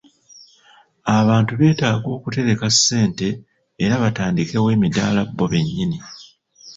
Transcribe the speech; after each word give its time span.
Abantu 1.19 1.51
beetaaga 1.59 2.07
okutereka 2.17 2.65
ssente 2.75 3.27
era 3.83 3.95
batandikewo 4.03 4.67
emidaala 4.75 5.21
bo 5.37 5.45
bennyini. 5.51 5.97